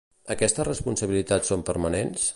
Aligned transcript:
Aquestes 0.35 0.67
responsabilitats 0.69 1.53
són 1.53 1.67
permanents? 1.71 2.29